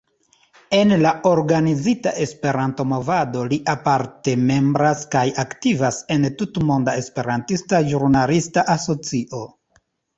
En 0.77 0.93
la 1.01 1.09
organizita 1.31 2.13
Esperanto-movado, 2.25 3.45
li 3.53 3.61
aparte 3.75 4.35
membras 4.49 5.07
kaj 5.15 5.25
aktivas 5.47 6.03
en 6.19 6.29
Tutmonda 6.43 6.99
Esperantista 7.07 7.87
Ĵurnalista 7.95 8.69
Asocio. 8.79 9.49